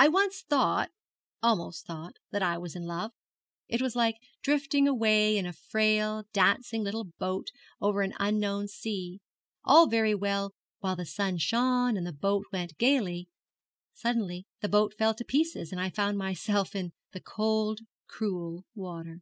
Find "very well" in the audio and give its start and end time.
9.86-10.50